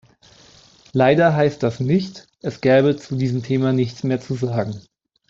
[0.93, 4.81] Leider heißt das nicht, es gäbe zu diesem Thema nichts mehr zu sagen.